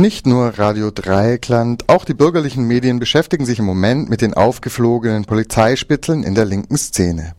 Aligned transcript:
Nicht 0.00 0.26
nur 0.26 0.58
Radio 0.58 0.90
Dreieckland, 0.90 1.90
auch 1.90 2.06
die 2.06 2.14
bürgerlichen 2.14 2.66
Medien 2.66 3.00
beschäftigen 3.00 3.44
sich 3.44 3.58
im 3.58 3.66
Moment 3.66 4.08
mit 4.08 4.22
den 4.22 4.32
aufgeflogenen 4.32 5.26
Polizeispitzeln 5.26 6.22
in 6.22 6.34
der 6.34 6.46
linken 6.46 6.78
Szene. 6.78 7.34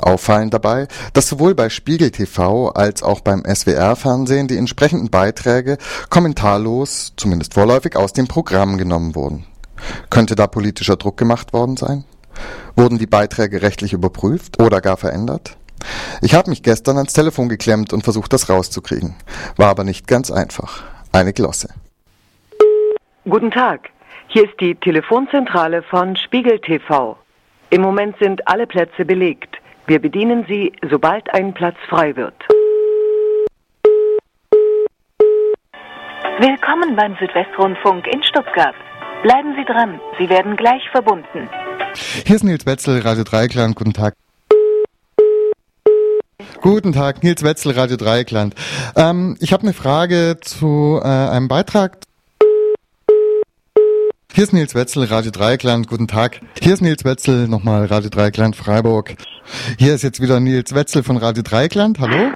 Auffallend 0.00 0.54
dabei, 0.54 0.88
dass 1.12 1.28
sowohl 1.28 1.54
bei 1.54 1.68
Spiegel 1.68 2.10
TV 2.10 2.70
als 2.70 3.02
auch 3.02 3.20
beim 3.20 3.44
SWR-Fernsehen 3.44 4.48
die 4.48 4.56
entsprechenden 4.56 5.10
Beiträge 5.10 5.76
kommentarlos, 6.08 7.12
zumindest 7.18 7.52
vorläufig, 7.52 7.96
aus 7.96 8.14
dem 8.14 8.28
Programm 8.28 8.78
genommen 8.78 9.14
wurden. 9.14 9.44
Könnte 10.08 10.36
da 10.36 10.46
politischer 10.46 10.96
Druck 10.96 11.18
gemacht 11.18 11.52
worden 11.52 11.76
sein? 11.76 12.04
Wurden 12.76 12.96
die 12.96 13.06
Beiträge 13.06 13.60
rechtlich 13.60 13.92
überprüft 13.92 14.58
oder 14.58 14.80
gar 14.80 14.96
verändert? 14.96 15.58
Ich 16.22 16.32
habe 16.32 16.48
mich 16.48 16.62
gestern 16.62 16.96
ans 16.96 17.12
Telefon 17.12 17.50
geklemmt 17.50 17.92
und 17.92 18.04
versucht, 18.04 18.32
das 18.32 18.48
rauszukriegen. 18.48 19.16
War 19.56 19.68
aber 19.68 19.84
nicht 19.84 20.06
ganz 20.06 20.30
einfach. 20.30 20.82
Eine 21.12 21.34
Glosse. 21.34 21.68
Guten 23.30 23.52
Tag. 23.52 23.90
Hier 24.26 24.42
ist 24.42 24.58
die 24.58 24.74
Telefonzentrale 24.74 25.84
von 25.84 26.16
Spiegel 26.16 26.58
TV. 26.58 27.16
Im 27.70 27.80
Moment 27.80 28.16
sind 28.20 28.48
alle 28.48 28.66
Plätze 28.66 29.04
belegt. 29.04 29.56
Wir 29.86 30.00
bedienen 30.00 30.46
Sie, 30.48 30.72
sobald 30.90 31.32
ein 31.32 31.54
Platz 31.54 31.76
frei 31.88 32.16
wird. 32.16 32.34
Willkommen 36.40 36.96
beim 36.96 37.16
Südwestrundfunk 37.20 38.08
in 38.08 38.20
Stuttgart. 38.24 38.74
Bleiben 39.22 39.54
Sie 39.56 39.64
dran, 39.64 40.00
Sie 40.18 40.28
werden 40.28 40.56
gleich 40.56 40.82
verbunden. 40.90 41.48
Hier 42.26 42.34
ist 42.34 42.42
Nils 42.42 42.66
Wetzel, 42.66 43.00
Radio 43.00 43.22
Dreiklang. 43.22 43.74
Guten 43.76 43.92
Tag. 43.92 44.14
Guten 46.60 46.92
Tag, 46.92 47.22
Nils 47.22 47.44
Wetzel, 47.44 47.72
Radio 47.78 47.96
Dreieckland. 47.96 48.56
Ähm, 48.96 49.36
ich 49.38 49.52
habe 49.52 49.62
eine 49.62 49.72
Frage 49.72 50.38
zu 50.40 51.00
äh, 51.00 51.06
einem 51.06 51.46
Beitrag. 51.46 51.98
Hier 54.32 54.44
ist 54.44 54.52
Nils 54.52 54.76
Wetzel, 54.76 55.04
Radio 55.04 55.32
Dreieckland. 55.32 55.88
Guten 55.88 56.06
Tag. 56.06 56.40
Hier 56.62 56.74
ist 56.74 56.80
Nils 56.80 57.04
Wetzel, 57.04 57.48
nochmal 57.48 57.86
Radio 57.86 58.10
Dreieckland 58.10 58.54
Freiburg. 58.54 59.16
Hier 59.76 59.92
ist 59.92 60.02
jetzt 60.02 60.20
wieder 60.20 60.38
Nils 60.38 60.72
Wetzel 60.72 61.02
von 61.02 61.16
Radio 61.16 61.42
Dreieckland. 61.42 61.98
Hallo? 61.98 62.32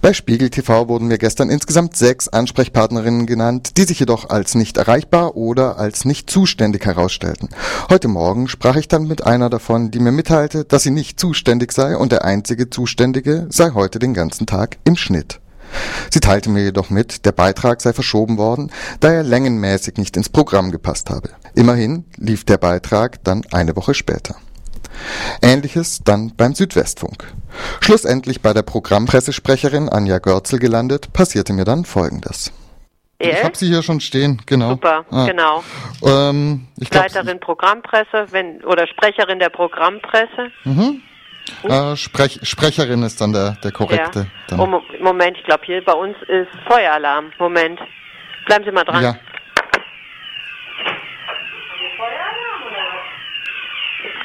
Bei 0.00 0.12
Spiegel 0.12 0.50
TV 0.50 0.86
wurden 0.86 1.08
mir 1.08 1.18
gestern 1.18 1.50
insgesamt 1.50 1.96
sechs 1.96 2.28
Ansprechpartnerinnen 2.28 3.26
genannt, 3.26 3.76
die 3.76 3.82
sich 3.82 3.98
jedoch 3.98 4.30
als 4.30 4.54
nicht 4.54 4.76
erreichbar 4.76 5.34
oder 5.34 5.76
als 5.76 6.04
nicht 6.04 6.30
zuständig 6.30 6.86
herausstellten. 6.86 7.48
Heute 7.90 8.06
Morgen 8.06 8.46
sprach 8.46 8.76
ich 8.76 8.86
dann 8.86 9.08
mit 9.08 9.26
einer 9.26 9.50
davon, 9.50 9.90
die 9.90 9.98
mir 9.98 10.12
mitteilte, 10.12 10.64
dass 10.64 10.84
sie 10.84 10.92
nicht 10.92 11.18
zuständig 11.18 11.72
sei 11.72 11.96
und 11.96 12.12
der 12.12 12.24
einzige 12.24 12.70
Zuständige 12.70 13.48
sei 13.50 13.70
heute 13.74 13.98
den 13.98 14.14
ganzen 14.14 14.46
Tag 14.46 14.78
im 14.84 14.94
Schnitt. 14.94 15.40
Sie 16.10 16.20
teilte 16.20 16.50
mir 16.50 16.62
jedoch 16.62 16.90
mit, 16.90 17.24
der 17.24 17.32
Beitrag 17.32 17.80
sei 17.80 17.92
verschoben 17.92 18.38
worden, 18.38 18.70
da 19.00 19.12
er 19.12 19.22
längenmäßig 19.22 19.96
nicht 19.96 20.16
ins 20.16 20.28
Programm 20.28 20.70
gepasst 20.70 21.10
habe. 21.10 21.30
Immerhin 21.54 22.04
lief 22.16 22.44
der 22.44 22.58
Beitrag 22.58 23.22
dann 23.24 23.42
eine 23.52 23.76
Woche 23.76 23.94
später. 23.94 24.36
Ähnliches 25.42 26.00
dann 26.04 26.32
beim 26.36 26.54
Südwestfunk. 26.54 27.32
Schlussendlich 27.80 28.40
bei 28.40 28.52
der 28.52 28.62
Programmpressesprecherin 28.62 29.88
Anja 29.88 30.18
Görzel 30.18 30.58
gelandet, 30.58 31.12
passierte 31.12 31.52
mir 31.52 31.64
dann 31.64 31.84
Folgendes. 31.84 32.52
Ich 33.18 33.42
habe 33.42 33.56
sie 33.56 33.66
hier 33.68 33.82
schon 33.82 34.00
stehen, 34.00 34.42
genau. 34.44 34.70
Super, 34.70 35.06
Ah. 35.10 35.26
genau. 35.26 35.64
Ähm, 36.04 36.68
ich 36.78 36.90
glaub, 36.90 37.04
Leiterin 37.04 37.40
Programmpresse, 37.40 38.26
wenn 38.30 38.62
oder 38.64 38.86
Sprecherin 38.86 39.38
der 39.38 39.48
Programmpresse. 39.48 40.50
Äh, 41.68 41.96
Sprech, 41.96 42.40
Sprecherin 42.42 43.02
ist 43.02 43.20
dann 43.20 43.32
der, 43.32 43.56
der 43.62 43.72
korrekte. 43.72 44.26
ja. 44.50 44.58
Oh, 44.58 44.66
Mo- 44.66 44.82
Moment, 45.00 45.36
ich 45.38 45.44
glaube 45.44 45.64
hier 45.66 45.84
bei 45.84 45.92
uns 45.92 46.16
ist 46.28 46.48
Feueralarm. 46.68 47.32
Moment. 47.38 47.80
Bleiben 48.46 48.64
Sie 48.64 48.70
mal 48.72 48.84
dran. 48.84 49.02
ja. 49.02 49.16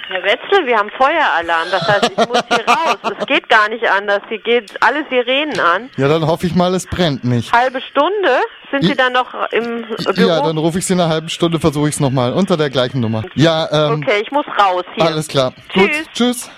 Herr 0.10 0.24
Wetzel, 0.24 0.66
wir 0.68 0.78
haben 0.78 0.90
Feueralarm. 0.98 1.70
Das 1.72 1.88
heißt, 1.88 2.12
ich 2.12 2.28
muss 2.28 2.44
hier 2.50 2.66
raus. 2.68 2.98
Es 3.18 3.26
geht 3.28 3.48
gar 3.48 3.70
nicht 3.70 3.88
anders. 3.90 4.20
Hier 4.28 4.40
geht 4.40 4.74
alle 4.84 5.06
Sirenen 5.10 5.58
an. 5.62 5.90
ja, 5.96 6.10
dann 6.10 6.28
hoffe 6.28 6.48
ich 6.48 6.54
mal, 6.54 6.74
es 6.76 6.86
brennt 6.86 7.24
nicht. 7.24 7.54
Halbe 7.54 7.80
Stunde 7.80 8.42
sind 8.72 8.84
Sie 8.84 8.96
dann 8.96 9.14
noch 9.14 9.34
im 9.52 9.84
Büro? 10.14 10.28
Ja, 10.28 10.42
dann 10.42 10.58
rufe 10.58 10.80
ich 10.80 10.86
sie 10.86 10.94
in 10.94 11.00
einer 11.00 11.10
halben 11.10 11.30
Stunde, 11.30 11.60
versuche 11.62 11.88
ich 11.88 11.96
es 11.96 12.00
nochmal, 12.02 12.34
unter 12.34 12.58
der 12.58 12.70
gleichen 12.70 13.00
Nummer. 13.00 13.24
Ja, 13.36 13.68
ähm, 13.72 14.02
okay, 14.04 14.22
ich 14.22 14.32
muss 14.32 14.46
raus 14.48 14.84
hier. 14.96 15.06
alles 15.06 15.28
klar. 15.30 15.54
Tschüss. 15.70 15.84
Gut, 15.88 16.14
tschüss. 16.14 16.52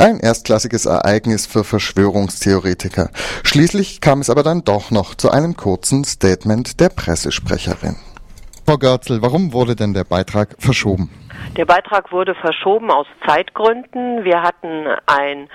Ein 0.00 0.18
erstklassiges 0.18 0.86
Ereignis 0.86 1.44
für 1.44 1.62
Verschwörungstheoretiker. 1.62 3.10
Schließlich 3.44 4.00
kam 4.00 4.20
es 4.20 4.30
aber 4.30 4.42
dann 4.42 4.64
doch 4.64 4.90
noch 4.90 5.14
zu 5.14 5.30
einem 5.30 5.58
kurzen 5.58 6.04
Statement 6.04 6.80
der 6.80 6.88
Pressesprecherin. 6.88 7.96
Frau 8.64 8.78
Görzel, 8.78 9.20
warum 9.20 9.52
wurde 9.52 9.76
denn 9.76 9.92
der 9.92 10.04
Beitrag 10.04 10.56
verschoben? 10.58 11.10
Der 11.58 11.66
Beitrag 11.66 12.12
wurde 12.12 12.34
verschoben 12.34 12.90
aus 12.90 13.06
Zeitgründen. 13.26 14.24
Wir 14.24 14.42
hatten 14.42 14.86
ein 15.04 15.50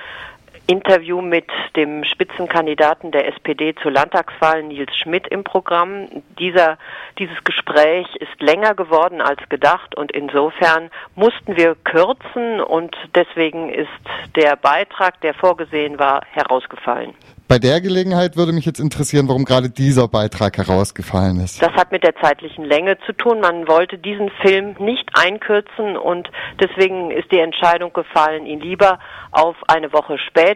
Interview 0.67 1.21
mit 1.21 1.45
dem 1.75 2.03
Spitzenkandidaten 2.03 3.11
der 3.11 3.27
SPD 3.27 3.75
zur 3.81 3.91
Landtagswahl, 3.91 4.63
Nils 4.63 4.95
Schmidt, 4.95 5.27
im 5.27 5.43
Programm. 5.43 6.07
Dieser, 6.39 6.77
dieses 7.19 7.43
Gespräch 7.43 8.07
ist 8.15 8.41
länger 8.41 8.73
geworden 8.73 9.21
als 9.21 9.39
gedacht 9.49 9.95
und 9.95 10.11
insofern 10.11 10.89
mussten 11.15 11.55
wir 11.55 11.75
kürzen 11.75 12.61
und 12.61 12.95
deswegen 13.13 13.69
ist 13.69 13.89
der 14.35 14.55
Beitrag, 14.55 15.21
der 15.21 15.33
vorgesehen 15.33 15.99
war, 15.99 16.21
herausgefallen. 16.31 17.13
Bei 17.47 17.59
der 17.59 17.79
Gelegenheit 17.79 18.37
würde 18.37 18.53
mich 18.53 18.65
jetzt 18.65 18.79
interessieren, 18.79 19.27
warum 19.27 19.45
gerade 19.45 19.69
dieser 19.69 20.07
Beitrag 20.07 20.57
herausgefallen 20.57 21.39
ist. 21.39 21.61
Das 21.61 21.73
hat 21.73 21.91
mit 21.91 22.03
der 22.03 22.15
zeitlichen 22.15 22.65
Länge 22.65 22.97
zu 23.05 23.13
tun. 23.13 23.39
Man 23.39 23.67
wollte 23.67 23.99
diesen 23.99 24.31
Film 24.41 24.75
nicht 24.79 25.07
einkürzen 25.13 25.95
und 25.95 26.27
deswegen 26.59 27.11
ist 27.11 27.31
die 27.31 27.37
Entscheidung 27.37 27.93
gefallen, 27.93 28.47
ihn 28.47 28.61
lieber 28.61 28.97
auf 29.31 29.55
eine 29.67 29.93
Woche 29.93 30.17
später 30.17 30.54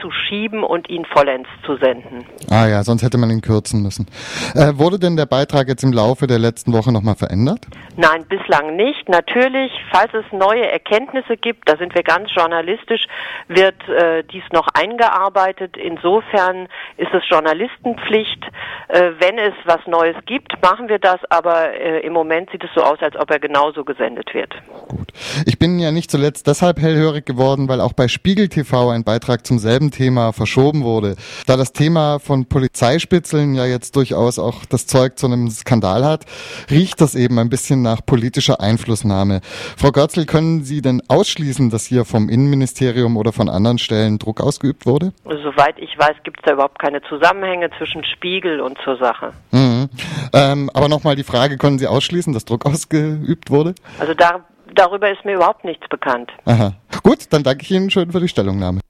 zu 0.00 0.10
schieben 0.10 0.62
und 0.62 0.88
ihn 0.88 1.04
vollends 1.04 1.48
zu 1.64 1.76
senden. 1.76 2.24
Ah 2.50 2.66
ja, 2.66 2.82
sonst 2.82 3.02
hätte 3.02 3.18
man 3.18 3.30
ihn 3.30 3.40
kürzen 3.40 3.82
müssen. 3.82 4.06
Äh, 4.54 4.72
wurde 4.76 4.98
denn 4.98 5.16
der 5.16 5.26
Beitrag 5.26 5.68
jetzt 5.68 5.82
im 5.82 5.92
Laufe 5.92 6.26
der 6.26 6.38
letzten 6.38 6.72
Woche 6.72 6.92
nochmal 6.92 7.16
verändert? 7.16 7.60
Nein, 7.96 8.24
bislang 8.28 8.76
nicht. 8.76 9.08
Natürlich, 9.08 9.72
falls 9.92 10.12
es 10.14 10.24
neue 10.32 10.70
Erkenntnisse 10.70 11.36
gibt, 11.36 11.68
da 11.68 11.76
sind 11.76 11.94
wir 11.94 12.02
ganz 12.02 12.30
journalistisch, 12.34 13.06
wird 13.48 13.88
äh, 13.88 14.22
dies 14.24 14.44
noch 14.52 14.68
eingearbeitet. 14.74 15.76
Insofern 15.76 16.68
ist 16.96 17.12
es 17.12 17.22
Journalistenpflicht. 17.28 18.44
Äh, 18.88 19.12
wenn 19.18 19.38
es 19.38 19.54
was 19.64 19.80
Neues 19.86 20.16
gibt, 20.26 20.60
machen 20.62 20.88
wir 20.88 20.98
das, 20.98 21.20
aber 21.30 21.72
äh, 21.72 22.00
im 22.00 22.12
Moment 22.12 22.50
sieht 22.50 22.64
es 22.64 22.70
so 22.74 22.82
aus, 22.82 22.98
als 23.00 23.16
ob 23.16 23.30
er 23.30 23.38
genauso 23.38 23.84
gesendet 23.84 24.34
wird. 24.34 24.54
Gut. 24.88 25.06
Ich 25.46 25.58
bin 25.58 25.78
ja 25.78 25.90
nicht 25.90 26.10
zuletzt 26.10 26.46
deshalb 26.46 26.78
hellhörig 26.78 27.24
geworden, 27.24 27.68
weil 27.68 27.80
auch 27.80 27.92
bei 27.92 28.08
Spiegel 28.08 28.48
TV 28.48 28.90
ein 28.90 29.04
Beitrag 29.04 29.35
zum 29.44 29.58
selben 29.58 29.90
Thema 29.90 30.32
verschoben 30.32 30.84
wurde. 30.84 31.16
Da 31.46 31.56
das 31.56 31.72
Thema 31.72 32.18
von 32.18 32.46
Polizeispitzeln 32.46 33.54
ja 33.54 33.66
jetzt 33.66 33.96
durchaus 33.96 34.38
auch 34.38 34.64
das 34.64 34.86
Zeug 34.86 35.18
zu 35.18 35.26
einem 35.26 35.50
Skandal 35.50 36.04
hat, 36.04 36.24
riecht 36.70 37.00
das 37.00 37.14
eben 37.14 37.38
ein 37.38 37.48
bisschen 37.48 37.82
nach 37.82 38.04
politischer 38.04 38.60
Einflussnahme. 38.60 39.40
Frau 39.76 39.90
Görzel, 39.90 40.26
können 40.26 40.62
Sie 40.64 40.82
denn 40.82 41.02
ausschließen, 41.08 41.70
dass 41.70 41.86
hier 41.86 42.04
vom 42.04 42.28
Innenministerium 42.28 43.16
oder 43.16 43.32
von 43.32 43.48
anderen 43.48 43.78
Stellen 43.78 44.18
Druck 44.18 44.40
ausgeübt 44.40 44.86
wurde? 44.86 45.12
Soweit 45.24 45.78
ich 45.78 45.98
weiß, 45.98 46.16
gibt 46.24 46.40
es 46.40 46.44
da 46.44 46.52
überhaupt 46.52 46.78
keine 46.78 47.02
Zusammenhänge 47.02 47.70
zwischen 47.78 48.04
Spiegel 48.04 48.60
und 48.60 48.78
zur 48.84 48.96
Sache. 48.96 49.32
Mhm. 49.52 49.88
Ähm, 50.32 50.70
aber 50.74 50.88
nochmal 50.88 51.16
die 51.16 51.24
Frage, 51.24 51.56
können 51.56 51.78
Sie 51.78 51.86
ausschließen, 51.86 52.32
dass 52.32 52.44
Druck 52.44 52.66
ausgeübt 52.66 53.50
wurde? 53.50 53.74
Also 53.98 54.14
da, 54.14 54.44
darüber 54.74 55.10
ist 55.10 55.24
mir 55.24 55.34
überhaupt 55.34 55.64
nichts 55.64 55.88
bekannt. 55.88 56.30
Aha. 56.44 56.74
Gut, 57.02 57.32
dann 57.32 57.42
danke 57.42 57.62
ich 57.62 57.70
Ihnen 57.70 57.90
schön 57.90 58.10
für 58.10 58.20
die 58.20 58.28
Stellungnahme. 58.28 58.80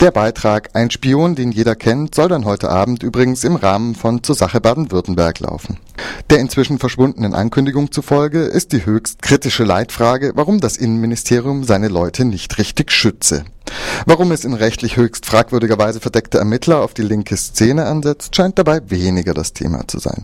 Der 0.00 0.12
Beitrag 0.12 0.70
Ein 0.72 0.90
Spion, 0.90 1.34
den 1.34 1.52
jeder 1.52 1.76
kennt, 1.76 2.14
soll 2.14 2.28
dann 2.28 2.46
heute 2.46 2.70
Abend 2.70 3.02
übrigens 3.02 3.44
im 3.44 3.54
Rahmen 3.54 3.94
von 3.94 4.22
Zur 4.22 4.34
Sache 4.34 4.58
Baden-Württemberg 4.58 5.40
laufen. 5.40 5.76
Der 6.30 6.38
inzwischen 6.38 6.78
verschwundenen 6.78 7.34
Ankündigung 7.34 7.92
zufolge 7.92 8.44
ist 8.44 8.72
die 8.72 8.86
höchst 8.86 9.20
kritische 9.20 9.64
Leitfrage, 9.64 10.32
warum 10.36 10.58
das 10.58 10.78
Innenministerium 10.78 11.64
seine 11.64 11.88
Leute 11.88 12.24
nicht 12.24 12.56
richtig 12.56 12.92
schütze. 12.92 13.44
Warum 14.06 14.32
es 14.32 14.46
in 14.46 14.54
rechtlich 14.54 14.96
höchst 14.96 15.26
fragwürdiger 15.26 15.76
Weise 15.76 16.00
verdeckte 16.00 16.38
Ermittler 16.38 16.80
auf 16.80 16.94
die 16.94 17.02
linke 17.02 17.36
Szene 17.36 17.84
ansetzt, 17.84 18.34
scheint 18.34 18.58
dabei 18.58 18.80
weniger 18.88 19.34
das 19.34 19.52
Thema 19.52 19.86
zu 19.86 19.98
sein. 19.98 20.18